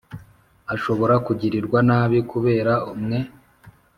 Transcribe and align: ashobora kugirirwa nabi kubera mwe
ashobora 0.75 1.15
kugirirwa 1.25 1.79
nabi 1.89 2.17
kubera 2.31 2.73
mwe 3.01 3.19